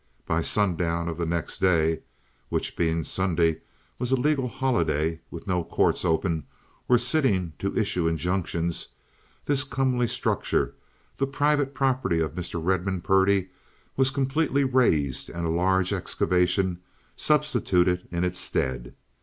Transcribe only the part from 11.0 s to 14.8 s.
the private property of Mr. Redmond Purdy, was completely